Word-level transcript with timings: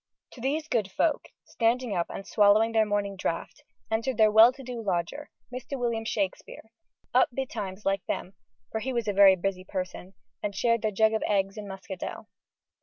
To 0.31 0.41
these 0.41 0.67
good 0.67 0.89
folk, 0.91 1.25
standing 1.45 1.95
up 1.95 2.07
and 2.09 2.25
swallowing 2.25 2.71
their 2.71 2.87
morning 2.87 3.15
draught, 3.15 3.61
entered 3.91 4.17
their 4.17 4.31
well 4.31 4.51
to 4.53 4.63
do 4.63 4.81
lodger, 4.81 5.29
Mr. 5.53 5.77
William 5.79 6.05
Shakespeare, 6.05 6.71
up 7.13 7.29
betimes 7.31 7.85
like 7.85 8.03
them 8.07 8.33
for 8.71 8.79
he 8.79 8.93
was 8.93 9.07
a 9.07 9.13
very 9.13 9.35
busy 9.35 9.63
person, 9.63 10.15
and 10.41 10.55
shared 10.55 10.81
their 10.81 10.89
jug 10.89 11.13
of 11.13 11.21
eggs 11.27 11.55
and 11.55 11.67
muscadel. 11.67 12.25